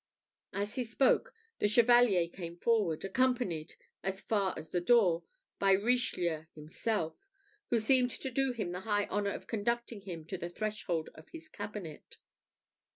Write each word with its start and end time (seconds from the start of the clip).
As 0.51 0.73
he 0.73 0.83
spoke, 0.83 1.31
the 1.59 1.67
Chevalier 1.67 2.27
came 2.27 2.57
forward, 2.57 3.05
accompanied, 3.05 3.75
as 4.01 4.19
far 4.19 4.55
as 4.57 4.71
the 4.71 4.81
door, 4.81 5.25
by 5.59 5.73
Richelieu 5.73 6.45
himself, 6.55 7.27
who 7.69 7.79
seemed 7.79 8.09
to 8.09 8.31
do 8.31 8.51
him 8.51 8.71
the 8.71 8.79
high 8.79 9.05
honour 9.09 9.29
of 9.29 9.45
conducting 9.45 10.01
him 10.01 10.25
to 10.25 10.39
the 10.39 10.49
threshold 10.49 11.11
of 11.13 11.29
his 11.29 11.47
cabinet. 11.47 12.17